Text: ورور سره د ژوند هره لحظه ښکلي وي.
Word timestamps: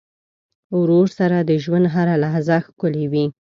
ورور 0.79 1.07
سره 1.17 1.37
د 1.41 1.51
ژوند 1.63 1.85
هره 1.95 2.15
لحظه 2.23 2.57
ښکلي 2.65 3.05
وي. 3.11 3.25